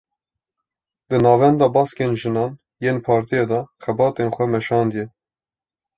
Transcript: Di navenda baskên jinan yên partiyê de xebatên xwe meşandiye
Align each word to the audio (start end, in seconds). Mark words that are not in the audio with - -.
Di 1.09 1.17
navenda 1.25 1.65
baskên 1.75 2.11
jinan 2.21 2.51
yên 2.83 2.97
partiyê 3.05 3.43
de 3.51 3.59
xebatên 3.81 4.29
xwe 4.35 4.45
meşandiye 4.53 5.05